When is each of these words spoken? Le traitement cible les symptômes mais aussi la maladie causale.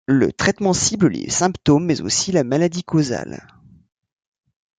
Le 0.07 0.33
traitement 0.33 0.73
cible 0.73 1.09
les 1.09 1.29
symptômes 1.29 1.85
mais 1.85 2.01
aussi 2.01 2.31
la 2.31 2.43
maladie 2.43 2.83
causale. 2.83 3.45